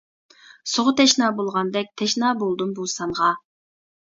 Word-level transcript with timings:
سۇغا 0.71 0.93
تەشنا 1.01 1.27
بولغاندەك، 1.41 1.91
تەشنا 2.03 2.33
بولدۇم 2.41 2.73
بۇ 2.81 2.89
سانغا. 2.99 3.29